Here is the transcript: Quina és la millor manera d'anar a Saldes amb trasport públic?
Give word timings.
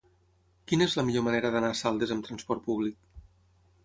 Quina 0.69 0.85
és 0.85 0.95
la 0.99 1.03
millor 1.09 1.25
manera 1.27 1.51
d'anar 1.55 1.69
a 1.73 1.75
Saldes 1.81 2.13
amb 2.15 2.25
trasport 2.29 2.65
públic? 2.71 2.97